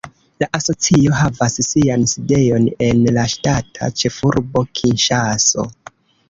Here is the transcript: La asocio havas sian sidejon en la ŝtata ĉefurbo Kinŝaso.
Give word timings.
La 0.43 0.45
asocio 0.59 1.17
havas 1.17 1.57
sian 1.67 2.05
sidejon 2.11 2.65
en 2.87 3.03
la 3.19 3.27
ŝtata 3.35 3.91
ĉefurbo 4.01 4.65
Kinŝaso. 4.81 5.69